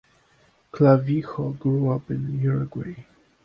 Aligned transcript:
Clavijo 0.71 1.59
grew 1.59 1.91
up 1.91 2.09
in 2.09 2.39
Uruguay. 2.41 3.05